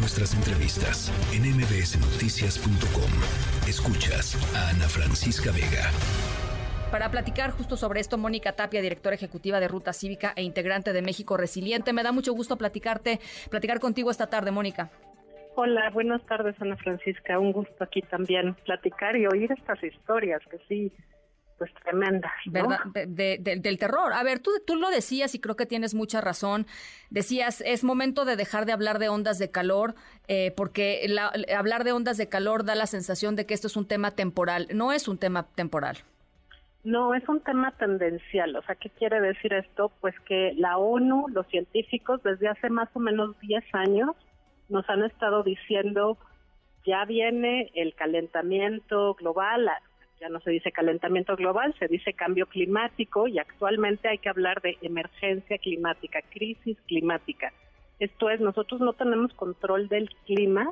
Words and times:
nuestras 0.00 0.34
entrevistas 0.34 1.12
en 1.34 1.42
mbsnoticias.com. 1.42 3.12
Escuchas 3.68 4.34
a 4.56 4.70
Ana 4.70 4.88
Francisca 4.88 5.52
Vega. 5.52 5.90
Para 6.90 7.10
platicar 7.10 7.50
justo 7.50 7.76
sobre 7.76 8.00
esto, 8.00 8.16
Mónica 8.16 8.52
Tapia, 8.52 8.80
directora 8.80 9.14
ejecutiva 9.14 9.60
de 9.60 9.68
Ruta 9.68 9.92
Cívica 9.92 10.32
e 10.36 10.42
integrante 10.42 10.94
de 10.94 11.02
México 11.02 11.36
Resiliente. 11.36 11.92
Me 11.92 12.02
da 12.02 12.12
mucho 12.12 12.32
gusto 12.32 12.56
platicarte, 12.56 13.20
platicar 13.50 13.78
contigo 13.78 14.10
esta 14.10 14.26
tarde, 14.28 14.50
Mónica. 14.50 14.90
Hola, 15.54 15.90
buenas 15.90 16.22
tardes, 16.22 16.56
Ana 16.60 16.76
Francisca. 16.76 17.38
Un 17.38 17.52
gusto 17.52 17.84
aquí 17.84 18.00
también 18.00 18.54
platicar 18.64 19.16
y 19.16 19.26
oír 19.26 19.52
estas 19.52 19.82
historias 19.84 20.40
que 20.50 20.58
sí, 20.66 20.92
pues 21.60 21.74
tremendas. 21.84 22.32
¿Verdad? 22.46 22.78
del 22.94 23.78
terror. 23.78 24.14
A 24.14 24.22
ver, 24.22 24.38
tú, 24.38 24.50
tú 24.66 24.76
lo 24.76 24.88
decías 24.88 25.34
y 25.34 25.40
creo 25.40 25.56
que 25.56 25.66
tienes 25.66 25.92
mucha 25.94 26.22
razón. 26.22 26.66
Decías, 27.10 27.60
es 27.66 27.84
momento 27.84 28.24
de 28.24 28.36
dejar 28.36 28.64
de 28.64 28.72
hablar 28.72 28.98
de 28.98 29.10
ondas 29.10 29.38
de 29.38 29.50
calor, 29.50 29.94
eh, 30.26 30.54
porque 30.56 31.06
hablar 31.54 31.84
de 31.84 31.92
ondas 31.92 32.16
de 32.16 32.30
calor 32.30 32.64
da 32.64 32.74
la 32.74 32.86
sensación 32.86 33.36
de 33.36 33.44
que 33.44 33.52
esto 33.52 33.66
es 33.66 33.76
un 33.76 33.86
tema 33.86 34.12
temporal. 34.12 34.68
No 34.72 34.90
es 34.90 35.06
un 35.06 35.18
tema 35.18 35.48
temporal. 35.54 35.98
No, 36.82 37.12
es 37.12 37.28
un 37.28 37.40
tema 37.40 37.72
tendencial. 37.72 38.56
O 38.56 38.62
sea, 38.62 38.74
¿qué 38.74 38.88
quiere 38.88 39.20
decir 39.20 39.52
esto? 39.52 39.92
Pues 40.00 40.18
que 40.20 40.54
la 40.56 40.78
ONU, 40.78 41.26
los 41.28 41.46
científicos, 41.48 42.22
desde 42.22 42.48
hace 42.48 42.70
más 42.70 42.88
o 42.94 43.00
menos 43.00 43.38
10 43.40 43.62
años, 43.74 44.16
nos 44.70 44.88
han 44.88 45.04
estado 45.04 45.42
diciendo, 45.42 46.16
ya 46.86 47.04
viene 47.04 47.70
el 47.74 47.94
calentamiento 47.94 49.12
global, 49.12 49.68
ya 50.20 50.28
no 50.28 50.40
se 50.40 50.50
dice 50.50 50.70
calentamiento 50.70 51.34
global, 51.34 51.74
se 51.78 51.88
dice 51.88 52.12
cambio 52.12 52.46
climático 52.46 53.26
y 53.26 53.38
actualmente 53.38 54.08
hay 54.08 54.18
que 54.18 54.28
hablar 54.28 54.60
de 54.60 54.76
emergencia 54.82 55.56
climática, 55.58 56.20
crisis 56.30 56.76
climática. 56.86 57.52
Esto 57.98 58.30
es, 58.30 58.40
nosotros 58.40 58.80
no 58.80 58.92
tenemos 58.92 59.32
control 59.34 59.88
del 59.88 60.10
clima, 60.26 60.70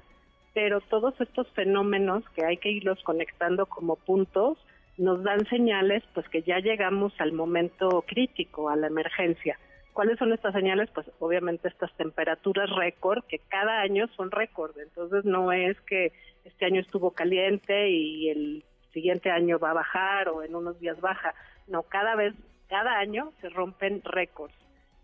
pero 0.52 0.80
todos 0.82 1.18
estos 1.20 1.48
fenómenos 1.52 2.24
que 2.30 2.44
hay 2.44 2.58
que 2.58 2.70
irlos 2.70 3.02
conectando 3.02 3.66
como 3.66 3.96
puntos 3.96 4.58
nos 4.98 5.22
dan 5.22 5.46
señales 5.46 6.02
pues 6.12 6.28
que 6.28 6.42
ya 6.42 6.58
llegamos 6.58 7.12
al 7.18 7.33
momento 7.33 8.05
crítico, 8.06 8.68
a 8.68 8.77
la 8.77 8.88
emergencia. 8.88 9.58
¿Cuáles 9.92 10.18
son 10.18 10.33
estas 10.33 10.55
señales? 10.55 10.90
Pues 10.94 11.10
obviamente 11.18 11.68
estas 11.68 11.92
temperaturas 11.96 12.70
récord, 12.70 13.24
que 13.24 13.40
cada 13.48 13.80
año 13.80 14.06
son 14.16 14.30
récord. 14.30 14.78
Entonces 14.78 15.24
no 15.24 15.52
es 15.52 15.80
que 15.83 16.12
este 16.44 16.66
año 16.66 16.80
estuvo 16.80 17.12
caliente 17.12 17.90
y 17.90 18.28
el 18.30 18.64
siguiente 18.98 19.30
año 19.30 19.60
va 19.60 19.70
a 19.70 19.74
bajar 19.84 20.28
o 20.28 20.42
en 20.42 20.56
unos 20.56 20.78
días 20.80 21.00
baja. 21.00 21.32
No, 21.68 21.84
cada 21.84 22.16
vez, 22.16 22.34
cada 22.68 22.98
año 22.98 23.32
se 23.40 23.48
rompen 23.48 24.02
récords. 24.05 24.55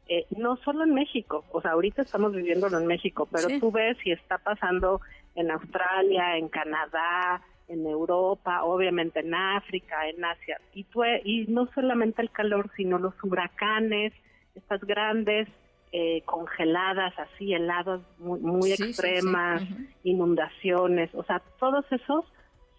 Eh, 0.09 0.27
no 0.37 0.57
solo 0.57 0.83
en 0.83 0.93
México, 0.93 1.45
o 1.53 1.63
sea, 1.63 1.73
ahorita 1.73 2.03
estamos 2.03 2.33
viviéndolo 2.33 2.77
en 2.79 2.87
México, 2.87 3.27
pero 3.31 3.49
tú 3.61 3.71
ves 3.71 3.97
si 4.03 4.11
está 4.11 4.37
pasando 4.39 5.01
en 5.37 5.51
Australia, 5.51 6.37
en 6.37 6.49
Canadá, 6.49 7.41
en 7.69 7.87
Europa, 7.87 8.65
obviamente 8.65 9.21
en 9.21 9.35
África, 9.35 10.09
en 10.09 10.23
Asia. 10.25 10.61
Y, 10.75 10.85
tú, 10.85 11.05
y 11.25 11.47
no 11.47 11.69
solamente 11.75 12.21
el 12.21 12.31
calor, 12.31 12.71
sino 12.77 12.99
los 12.99 13.15
huracanes, 13.23 14.13
estas 14.57 14.81
grandes 14.85 15.49
eh, 15.93 16.23
congeladas, 16.27 17.15
así 17.19 17.55
heladas 17.55 18.01
muy, 18.19 18.41
muy 18.41 18.73
extremas, 18.73 19.63
inundaciones, 20.03 21.15
o 21.15 21.23
sea, 21.23 21.41
todos 21.61 21.85
esos 21.93 22.25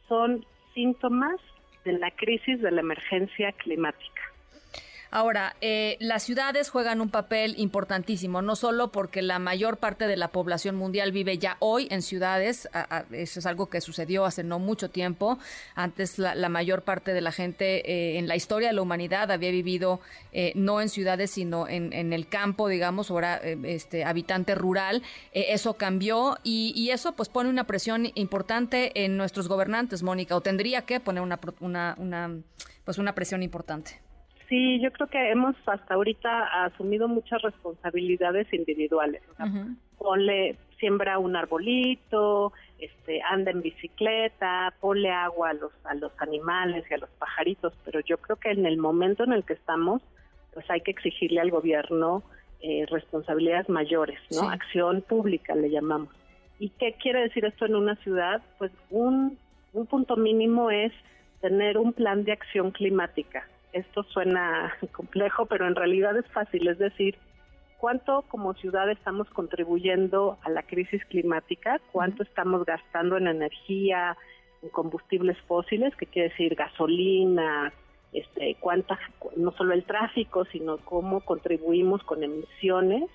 son 0.08 0.46
síntomas 0.76 1.40
de 1.86 1.94
la 1.94 2.12
crisis 2.12 2.62
de 2.62 2.70
la 2.70 2.82
emergencia 2.82 3.52
climática. 3.54 4.22
Ahora, 5.12 5.56
eh, 5.62 5.98
las 6.00 6.24
ciudades 6.24 6.70
juegan 6.70 7.02
un 7.02 7.10
papel 7.10 7.56
importantísimo, 7.58 8.42
no 8.42 8.56
solo 8.56 8.92
porque 8.92 9.22
la 9.22 9.40
mayor 9.40 9.78
parte 9.78 10.08
de 10.08 10.18
la 10.18 10.30
población 10.30 10.76
mundial 10.76 11.12
vive 11.12 11.38
ya 11.38 11.58
hoy 11.60 11.88
en 11.92 12.02
ciudades, 12.02 12.68
eso 13.12 13.40
es 13.40 13.46
algo 13.46 13.70
que 13.70 13.82
sucedió 13.82 14.26
hace 14.26 14.44
no 14.44 14.60
mucho 14.60 14.90
tiempo, 14.90 15.38
antes 15.76 16.20
la, 16.20 16.50
mayor 16.50 16.84
parte 16.84 17.14
de 17.14 17.22
la 17.22 17.32
gente 17.32 17.90
eh, 17.90 18.18
en 18.18 18.28
la 18.28 18.36
historia 18.36 18.70
de 18.70 18.74
la 18.74 18.82
humanidad 18.82 19.32
había 19.32 19.52
vivido 19.52 20.00
eh, 20.32 20.52
no 20.56 20.82
en 20.82 20.90
ciudades, 20.90 21.32
sino 21.32 21.68
en, 21.68 22.14
el 22.14 22.28
campo, 22.28 22.68
digamos, 22.68 23.10
ahora 23.10 23.38
este, 23.38 24.04
habitante 24.04 24.56
rural, 24.56 25.02
eso 25.32 25.76
cambió 25.76 26.38
y, 26.44 26.90
eso 26.92 27.14
pues 27.14 27.30
pone 27.30 27.50
una 27.50 27.66
presión 27.66 28.12
importante 28.16 29.04
en 29.04 29.18
nuestros 29.18 29.48
gobernantes, 29.48 30.04
Mónica, 30.04 30.36
o 30.36 30.42
tendría 30.42 30.84
que 30.84 31.00
poner 31.00 31.24
una, 31.24 31.40
una 31.98 32.30
pues 32.86 32.98
una 33.00 33.16
presión 33.16 33.44
importante. 33.44 34.05
Sí, 34.56 34.80
yo 34.80 34.90
creo 34.94 35.08
que 35.08 35.32
hemos 35.32 35.54
hasta 35.66 35.96
ahorita 35.96 36.64
asumido 36.64 37.10
muchas 37.10 37.42
responsabilidades 37.42 38.48
individuales. 38.54 39.22
Ponle, 39.98 40.56
siembra 40.80 41.20
un 41.20 41.36
arbolito, 41.36 42.54
este, 42.80 43.22
anda 43.22 43.52
en 43.52 43.62
bicicleta, 43.62 44.74
ponle 44.80 45.12
agua 45.12 45.50
a 45.50 45.54
los, 45.56 45.74
a 45.84 45.94
los 45.96 46.14
animales 46.22 46.86
y 46.90 46.94
a 46.94 47.00
los 47.00 47.10
pajaritos, 47.20 47.74
pero 47.84 48.00
yo 48.00 48.18
creo 48.18 48.38
que 48.38 48.52
en 48.52 48.66
el 48.66 48.78
momento 48.78 49.26
en 49.26 49.34
el 49.34 49.44
que 49.44 49.54
estamos, 49.54 50.02
pues 50.54 50.66
hay 50.70 50.80
que 50.80 50.92
exigirle 50.92 51.42
al 51.42 51.52
gobierno 51.52 52.24
eh, 52.62 52.86
responsabilidades 52.90 53.68
mayores, 53.68 54.20
¿no? 54.32 54.50
Acción 54.50 55.02
pública 55.02 55.54
le 55.54 55.70
llamamos. 55.70 56.14
¿Y 56.60 56.70
qué 56.70 56.94
quiere 56.94 57.24
decir 57.24 57.44
esto 57.44 57.66
en 57.66 57.76
una 57.76 57.98
ciudad? 57.98 58.42
Pues 58.58 58.72
un, 58.90 59.38
un 59.74 59.86
punto 59.86 60.16
mínimo 60.16 60.72
es 60.72 60.94
tener 61.42 61.78
un 61.78 61.92
plan 61.92 62.24
de 62.24 62.32
acción 62.32 62.72
climática 62.72 63.46
esto 63.76 64.04
suena 64.04 64.74
complejo, 64.94 65.46
pero 65.46 65.68
en 65.68 65.76
realidad 65.76 66.18
es 66.18 66.26
fácil, 66.32 66.68
es 66.68 66.80
decir, 66.80 67.18
cuánto 67.78 68.24
como 68.30 68.54
ciudad 68.54 68.90
estamos 68.90 69.30
contribuyendo 69.30 70.38
a 70.44 70.50
la 70.50 70.64
crisis 70.64 71.04
climática, 71.06 71.80
cuánto 71.92 72.24
estamos 72.24 72.66
gastando 72.66 73.18
en 73.18 73.28
energía, 73.28 74.18
en 74.64 74.70
combustibles 74.70 75.38
fósiles, 75.42 75.96
que 75.96 76.06
quiere 76.08 76.30
decir 76.30 76.56
gasolina, 76.56 77.74
este, 78.14 78.56
cuánta, 78.62 78.98
no 79.36 79.52
solo 79.52 79.74
el 79.74 79.84
tráfico, 79.84 80.46
sino 80.46 80.78
cómo 80.78 81.20
contribuimos 81.20 82.02
con 82.04 82.24
emisiones 82.24 83.10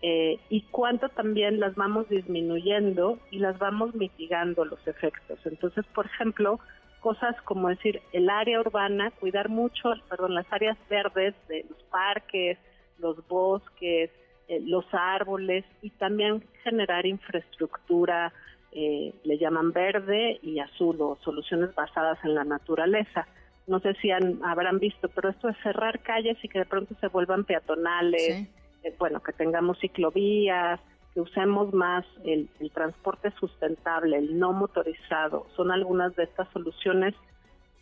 eh, 0.00 0.38
y 0.48 0.62
cuánto 0.70 1.10
también 1.10 1.60
las 1.60 1.74
vamos 1.74 2.08
disminuyendo 2.08 3.18
y 3.30 3.38
las 3.38 3.58
vamos 3.58 3.94
mitigando 3.94 4.64
los 4.64 4.84
efectos. 4.88 5.38
Entonces, 5.44 5.84
por 5.94 6.06
ejemplo, 6.06 6.58
cosas 7.00 7.34
como 7.42 7.68
decir 7.68 8.00
el 8.12 8.30
área 8.30 8.60
urbana, 8.60 9.10
cuidar 9.12 9.48
mucho, 9.48 9.92
perdón, 10.08 10.34
las 10.34 10.50
áreas 10.52 10.78
verdes 10.88 11.34
de 11.48 11.66
los 11.68 11.82
parques, 11.84 12.58
los 12.98 13.26
bosques, 13.28 14.10
eh, 14.48 14.60
los 14.64 14.84
árboles 14.92 15.64
y 15.82 15.90
también 15.90 16.44
generar 16.62 17.06
infraestructura, 17.06 18.32
eh, 18.72 19.12
le 19.24 19.38
llaman 19.38 19.72
verde 19.72 20.38
y 20.42 20.60
azul 20.60 21.00
o 21.00 21.18
soluciones 21.24 21.74
basadas 21.74 22.18
en 22.24 22.34
la 22.34 22.44
naturaleza. 22.44 23.26
No 23.66 23.80
sé 23.80 23.94
si 23.94 24.10
han, 24.10 24.44
habrán 24.44 24.78
visto, 24.78 25.08
pero 25.08 25.30
esto 25.30 25.48
es 25.48 25.56
cerrar 25.62 26.00
calles 26.00 26.36
y 26.42 26.48
que 26.48 26.60
de 26.60 26.66
pronto 26.66 26.94
se 27.00 27.08
vuelvan 27.08 27.44
peatonales, 27.44 28.48
eh, 28.82 28.94
bueno, 28.98 29.20
que 29.20 29.32
tengamos 29.32 29.78
ciclovías, 29.80 30.80
que 31.14 31.20
usemos 31.20 31.72
más 31.72 32.04
el, 32.24 32.48
transporte 32.72 33.32
sustentable, 33.38 34.16
el 34.16 34.38
no 34.38 34.52
motorizado, 34.52 35.46
son 35.56 35.70
algunas 35.70 36.14
de 36.16 36.24
estas 36.24 36.48
soluciones 36.52 37.14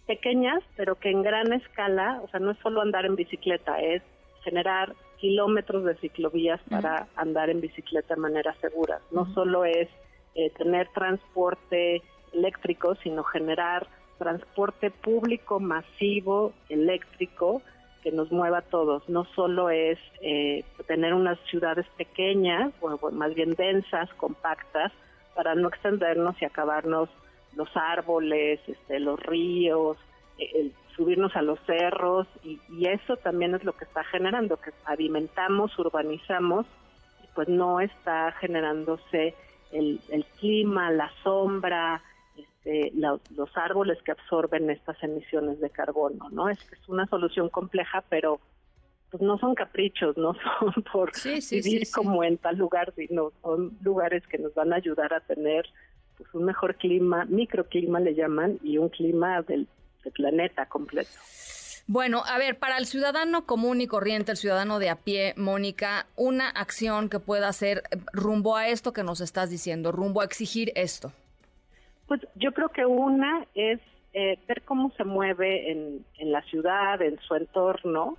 pequeñas, 0.07 0.63
pero 0.77 0.95
que 0.95 1.11
en 1.11 1.23
gran 1.23 1.53
escala, 1.53 2.21
o 2.25 2.29
sea, 2.29 2.41
no 2.41 2.51
es 2.51 2.59
solo 2.59 2.81
andar 2.81 3.05
en 3.05 3.17
bicicleta, 3.17 3.81
es 3.81 4.03
generar 4.43 4.95
kilómetros 5.19 5.85
de 5.85 5.97
ciclovías 5.97 6.61
para 6.71 7.09
andar 7.17 7.51
en 7.51 7.61
bicicleta 7.61 8.15
de 8.15 8.21
manera 8.21 8.55
segura. 8.61 9.01
No 9.11 9.27
solo 9.35 9.65
es 9.65 9.89
eh, 10.35 10.51
tener 10.57 10.89
transporte 10.95 12.03
eléctrico, 12.33 12.95
sino 13.03 13.25
generar 13.25 13.87
transporte 14.19 14.91
público 14.91 15.61
masivo 15.61 16.53
eléctrico 16.69 17.63
que 18.03 18.13
nos 18.13 18.31
mueva 18.31 18.59
a 18.59 18.63
todos. 18.63 19.09
No 19.09 19.25
solo 19.35 19.71
es 19.71 19.99
eh, 20.21 20.65
tener 20.87 21.15
unas 21.15 21.39
ciudades 21.51 21.87
pequeñas, 21.97 22.73
o 22.81 23.11
más 23.11 23.35
bien 23.35 23.55
densas, 23.55 24.13
compactas, 24.15 24.93
para 25.35 25.55
no 25.55 25.69
extendernos 25.69 26.41
y 26.41 26.45
acabarnos 26.45 27.09
los 27.55 27.69
árboles, 27.77 28.61
este, 28.67 29.01
los 29.01 29.21
ríos, 29.21 29.97
eh, 30.39 30.71
subirnos 30.97 31.35
a 31.37 31.43
los 31.43 31.59
cerros, 31.67 32.27
y, 32.43 32.59
eso 32.87 33.17
también 33.17 33.55
es 33.55 33.65
lo 33.65 33.73
que 33.73 33.85
está 33.85 34.03
generando, 34.05 34.57
que 34.57 34.73
pavimentamos, 34.85 35.79
urbanizamos, 35.79 36.67
pues 37.35 37.49
no 37.49 37.81
está 37.81 38.33
generándose 38.33 39.35
el, 39.71 40.01
el 40.11 40.25
clima, 40.41 40.91
la 40.91 41.11
sombra, 41.23 42.03
este, 42.65 42.93
los 42.95 43.57
árboles 43.57 43.99
que 44.03 44.13
absorben 44.13 44.71
estas 44.71 45.03
emisiones 45.03 45.61
de 45.61 45.71
carbono, 45.71 46.29
¿no? 46.31 46.49
Es, 46.49 46.59
es 46.73 46.89
una 46.89 47.07
solución 47.07 47.49
compleja, 47.49 48.05
pero 48.09 48.41
pues 49.11 49.23
no 49.23 49.39
son 49.39 49.55
caprichos, 49.55 50.17
no 50.17 50.35
son 50.61 50.83
por 50.93 51.13
vivir 51.51 51.91
como 51.93 52.23
en 52.25 52.37
tal 52.39 52.57
lugar, 52.57 52.93
sino 52.97 53.33
son 53.43 53.77
lugares 53.83 54.27
que 54.27 54.39
nos 54.39 54.55
van 54.55 54.73
a 54.73 54.77
ayudar 54.77 55.15
a 55.15 55.21
tener 55.21 55.67
pues 56.17 56.29
un 56.35 56.45
mejor 56.45 56.75
clima, 56.77 57.25
microclima 57.27 58.01
le 58.01 58.15
llaman, 58.15 58.59
y 58.63 58.77
un 58.79 58.89
clima 58.89 59.41
del, 59.43 59.69
del 60.03 60.13
planeta 60.13 60.67
completo. 60.67 61.11
Bueno, 61.87 62.23
a 62.27 62.37
ver, 62.39 62.59
para 62.59 62.77
el 62.77 62.85
ciudadano 62.85 63.47
común 63.47 63.81
y 63.81 63.87
corriente, 63.87 64.33
el 64.33 64.37
ciudadano 64.37 64.79
de 64.79 64.91
a 64.91 64.97
pie, 64.97 65.33
Mónica, 65.39 66.07
una 66.17 66.51
acción 66.51 67.09
que 67.09 67.19
pueda 67.19 67.49
hacer 67.49 67.85
rumbo 68.13 68.57
a 68.57 68.69
esto 68.69 68.93
que 68.93 69.05
nos 69.05 69.23
estás 69.23 69.49
diciendo, 69.49 69.91
rumbo 69.91 70.21
a 70.21 70.25
exigir 70.25 70.71
esto. 70.75 71.13
Pues 72.09 72.27
yo 72.37 72.53
creo 72.53 72.71
que 72.71 72.87
una 72.87 73.47
es 73.55 73.81
eh, 74.15 74.39
ver 74.49 74.63
cómo 74.63 74.91
se 74.97 75.05
mueve 75.05 75.71
en, 75.71 76.05
en 76.19 76.33
la 76.33 76.43
ciudad, 76.43 77.01
en 77.03 77.21
su 77.21 77.35
entorno, 77.35 78.17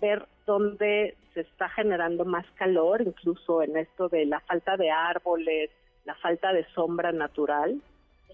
ver 0.00 0.26
dónde 0.46 1.16
se 1.32 1.40
está 1.40 1.70
generando 1.70 2.26
más 2.26 2.44
calor, 2.56 3.00
incluso 3.00 3.62
en 3.62 3.78
esto 3.78 4.10
de 4.10 4.26
la 4.26 4.40
falta 4.40 4.76
de 4.76 4.90
árboles, 4.90 5.70
la 6.04 6.14
falta 6.16 6.52
de 6.52 6.66
sombra 6.74 7.10
natural. 7.12 7.80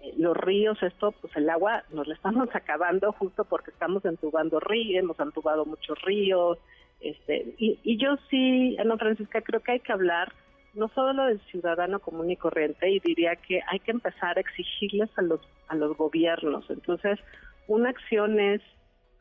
Eh, 0.02 0.14
los 0.16 0.36
ríos, 0.36 0.82
esto, 0.82 1.12
pues 1.12 1.34
el 1.36 1.48
agua 1.48 1.84
nos 1.90 2.08
la 2.08 2.14
estamos 2.14 2.48
acabando 2.54 3.12
justo 3.12 3.44
porque 3.44 3.70
estamos 3.70 4.04
entubando 4.04 4.58
ríos, 4.58 5.04
hemos 5.04 5.20
entubado 5.20 5.64
muchos 5.64 6.00
ríos. 6.02 6.58
Este, 7.00 7.54
y, 7.58 7.78
y 7.84 7.96
yo 7.98 8.16
sí, 8.28 8.76
Ana 8.80 8.96
Francisca, 8.96 9.40
creo 9.42 9.60
que 9.60 9.72
hay 9.72 9.80
que 9.80 9.92
hablar 9.92 10.32
no 10.74 10.88
solo 10.88 11.26
del 11.26 11.40
ciudadano 11.50 12.00
común 12.00 12.30
y 12.30 12.36
corriente, 12.36 12.90
y 12.90 13.00
diría 13.00 13.36
que 13.36 13.60
hay 13.66 13.80
que 13.80 13.90
empezar 13.90 14.36
a 14.36 14.40
exigirles 14.40 15.10
a 15.16 15.22
los, 15.22 15.40
a 15.68 15.74
los 15.74 15.96
gobiernos. 15.96 16.68
Entonces, 16.70 17.18
una 17.66 17.90
acción 17.90 18.38
es, 18.40 18.62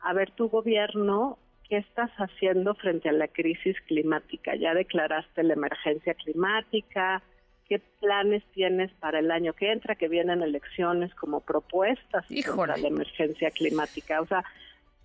a 0.00 0.12
ver, 0.12 0.30
tu 0.32 0.48
gobierno, 0.48 1.38
¿qué 1.68 1.78
estás 1.78 2.10
haciendo 2.16 2.74
frente 2.74 3.08
a 3.08 3.12
la 3.12 3.28
crisis 3.28 3.76
climática? 3.86 4.54
¿Ya 4.56 4.74
declaraste 4.74 5.42
la 5.42 5.54
emergencia 5.54 6.14
climática? 6.14 7.22
¿Qué 7.68 7.80
planes 8.00 8.42
tienes 8.54 8.90
para 8.94 9.18
el 9.18 9.30
año 9.30 9.52
que 9.52 9.70
entra, 9.70 9.94
que 9.94 10.08
vienen 10.08 10.42
elecciones 10.42 11.14
como 11.14 11.40
propuestas 11.40 12.24
para 12.56 12.78
la 12.78 12.88
emergencia 12.88 13.50
climática? 13.50 14.22
O 14.22 14.26
sea, 14.26 14.42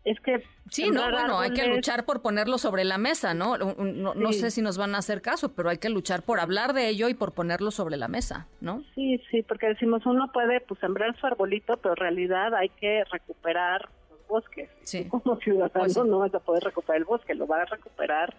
es 0.06 0.20
que 0.20 0.44
sí 0.70 0.90
no 0.90 1.10
bueno 1.10 1.40
hay 1.40 1.52
que 1.52 1.68
luchar 1.68 2.06
por 2.06 2.22
ponerlo 2.22 2.58
sobre 2.58 2.84
la 2.84 2.98
mesa 2.98 3.34
no 3.34 3.58
no, 3.58 4.34
sé 4.34 4.52
si 4.52 4.62
nos 4.62 4.78
van 4.78 4.96
a 4.96 4.98
hacer 4.98 5.22
caso 5.22 5.54
pero 5.54 5.70
hay 5.70 5.78
que 5.78 5.90
luchar 5.90 6.24
por 6.24 6.40
hablar 6.40 6.74
de 6.74 6.90
ello 6.90 7.10
y 7.10 7.14
por 7.14 7.34
ponerlo 7.34 7.72
sobre 7.72 7.98
la 7.98 8.08
mesa 8.08 8.48
no 8.60 8.84
sí 8.96 9.22
sí 9.32 9.44
porque 9.44 9.68
decimos 9.68 10.06
uno 10.06 10.32
puede 10.32 10.60
pues 10.62 10.80
sembrar 10.80 11.18
su 11.20 11.26
arbolito 11.26 11.78
pero 11.78 11.94
en 11.94 11.98
realidad 11.98 12.54
hay 12.56 12.70
que 12.70 13.04
recuperar 13.12 13.90
los 14.10 14.28
bosques. 14.28 14.70
Sí. 14.82 15.06
como 15.10 15.38
ciudadano 15.38 15.72
pues 15.74 15.98
no 15.98 16.20
vas 16.20 16.34
a 16.34 16.40
poder 16.40 16.64
recuperar 16.64 16.98
el 16.98 17.06
bosque 17.06 17.36
lo 17.36 17.48
va 17.48 17.62
a 17.62 17.66
recuperar 17.66 18.36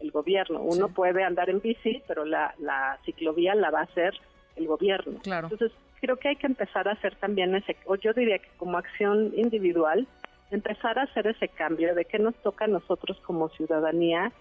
el 0.00 0.10
gobierno. 0.10 0.60
Uno 0.60 0.88
puede 0.88 1.24
andar 1.24 1.48
en 1.48 1.60
bici 1.60 2.02
pero 2.06 2.24
la, 2.24 2.54
la 2.58 2.98
ciclovía 3.04 3.54
la 3.54 3.70
va 3.70 3.80
a 3.80 3.84
hacer 3.84 4.14
el 4.56 4.66
gobierno. 4.66 5.20
Claro. 5.22 5.48
Entonces 5.50 5.72
creo 6.00 6.16
que 6.16 6.28
hay 6.28 6.36
que 6.36 6.46
empezar 6.46 6.88
a 6.88 6.92
hacer 6.92 7.16
también 7.16 7.54
ese 7.54 7.76
o 7.86 7.96
yo 7.96 8.12
diría 8.12 8.38
que 8.38 8.48
como 8.58 8.78
acción 8.78 9.32
individual 9.36 10.06
empezar 10.50 10.98
a 10.98 11.02
hacer 11.02 11.26
ese 11.26 11.48
cambio 11.48 11.94
de 11.94 12.04
qué 12.04 12.18
nos 12.18 12.34
toca 12.36 12.66
a 12.66 12.68
nosotros 12.68 13.18
como 13.20 13.48
ciudadanía, 13.50 14.32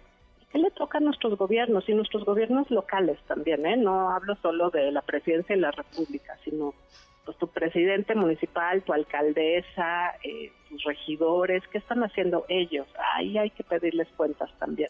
qué 0.52 0.60
le 0.60 0.72
toca 0.72 1.00
a 1.00 1.02
nuestros 1.02 1.38
gobiernos 1.38 1.88
y 1.90 1.94
nuestros 1.94 2.26
gobiernos 2.26 2.70
locales 2.70 3.20
también, 3.28 3.66
¿eh? 3.66 3.78
No 3.78 4.12
hablo 4.12 4.36
solo 4.42 4.70
de 4.70 4.92
la 4.92 5.02
presidencia 5.02 5.56
de 5.56 5.62
la 5.62 5.72
República, 5.72 6.38
sino 6.44 6.74
pues 7.26 7.38
tu 7.38 7.48
presidente 7.48 8.14
municipal, 8.14 8.84
tu 8.84 8.94
alcaldesa, 8.94 10.16
eh, 10.24 10.52
tus 10.70 10.84
regidores, 10.84 11.64
¿qué 11.72 11.78
están 11.78 12.04
haciendo 12.04 12.46
ellos? 12.50 12.88
Ahí 13.14 13.38
hay 13.38 13.50
que 13.50 13.64
pedirles 13.64 14.08
cuentas 14.16 14.50
también. 14.60 14.90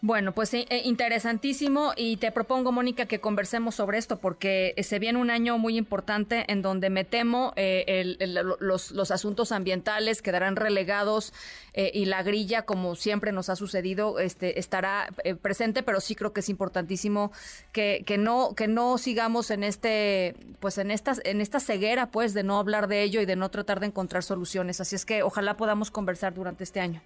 Bueno, 0.00 0.32
pues 0.32 0.54
eh, 0.54 0.66
interesantísimo 0.84 1.92
y 1.96 2.18
te 2.18 2.30
propongo, 2.30 2.70
Mónica, 2.70 3.06
que 3.06 3.20
conversemos 3.20 3.74
sobre 3.74 3.98
esto 3.98 4.18
porque 4.20 4.72
se 4.80 5.00
viene 5.00 5.18
un 5.18 5.28
año 5.28 5.58
muy 5.58 5.76
importante 5.76 6.44
en 6.46 6.62
donde 6.62 6.88
me 6.88 7.02
temo 7.04 7.52
eh, 7.56 8.16
los, 8.60 8.92
los, 8.92 9.10
asuntos 9.10 9.50
ambientales 9.50 10.22
quedarán 10.22 10.54
relegados 10.54 11.32
eh, 11.74 11.90
y 11.92 12.04
la 12.04 12.22
grilla, 12.22 12.62
como 12.62 12.94
siempre 12.94 13.32
nos 13.32 13.48
ha 13.48 13.56
sucedido, 13.56 14.20
este, 14.20 14.60
estará 14.60 15.08
presente, 15.42 15.82
pero 15.82 16.00
sí 16.00 16.14
creo 16.14 16.32
que 16.32 16.40
es 16.40 16.48
importantísimo 16.48 17.32
que, 17.72 18.04
que, 18.06 18.18
no, 18.18 18.54
que 18.54 18.68
no 18.68 18.98
sigamos 18.98 19.50
en 19.50 19.64
este, 19.64 20.36
pues 20.60 20.78
en 20.78 20.92
esta, 20.92 21.14
en 21.24 21.40
esta 21.40 21.58
ceguera, 21.58 22.12
pues, 22.12 22.34
de 22.34 22.44
no 22.44 22.58
hablar 22.58 22.86
de 22.86 23.02
ello 23.02 23.20
y 23.20 23.26
de 23.26 23.34
no 23.34 23.50
tratar 23.50 23.80
de 23.80 23.86
encontrar 23.86 24.22
soluciones. 24.22 24.80
Así 24.80 24.94
es 24.94 25.04
que 25.08 25.22
ojalá 25.22 25.56
podamos 25.56 25.90
conversar 25.90 26.34
durante 26.34 26.62
este 26.62 26.80
año. 26.80 27.00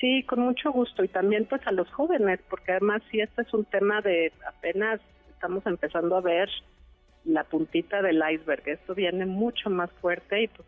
Sí, 0.00 0.24
con 0.24 0.40
mucho 0.40 0.72
gusto 0.72 1.04
y 1.04 1.08
también 1.08 1.44
pues 1.44 1.64
a 1.66 1.72
los 1.72 1.88
jóvenes, 1.92 2.40
porque 2.48 2.72
además 2.72 3.02
sí 3.10 3.20
este 3.20 3.42
es 3.42 3.54
un 3.54 3.64
tema 3.66 4.00
de 4.00 4.32
apenas 4.48 5.00
estamos 5.30 5.64
empezando 5.66 6.16
a 6.16 6.22
ver 6.22 6.48
la 7.24 7.44
puntita 7.44 8.02
del 8.02 8.22
iceberg. 8.32 8.62
Esto 8.66 8.94
viene 8.94 9.26
mucho 9.26 9.70
más 9.70 9.90
fuerte 10.00 10.42
y 10.42 10.48
pues 10.48 10.66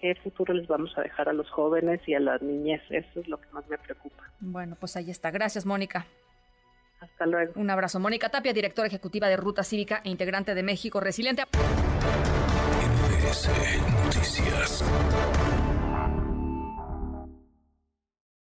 qué 0.00 0.14
futuro 0.22 0.52
les 0.52 0.66
vamos 0.68 0.96
a 0.96 1.02
dejar 1.02 1.28
a 1.28 1.32
los 1.32 1.48
jóvenes 1.50 2.00
y 2.06 2.14
a 2.14 2.20
las 2.20 2.42
niñez. 2.42 2.82
Eso 2.90 3.20
es 3.20 3.28
lo 3.28 3.40
que 3.40 3.48
más 3.52 3.66
me 3.68 3.78
preocupa. 3.78 4.24
Bueno, 4.40 4.76
pues 4.78 4.96
ahí 4.96 5.10
está. 5.10 5.30
Gracias, 5.30 5.64
Mónica. 5.64 6.06
Hasta 7.00 7.26
luego. 7.26 7.52
Un 7.56 7.70
abrazo. 7.70 7.98
Mónica 7.98 8.28
Tapia, 8.28 8.52
directora 8.52 8.88
ejecutiva 8.88 9.28
de 9.28 9.36
Ruta 9.36 9.64
Cívica 9.64 10.02
e 10.04 10.10
integrante 10.10 10.54
de 10.54 10.62
México 10.62 11.00
Resiliente. 11.00 11.44
Noticias. 14.04 14.84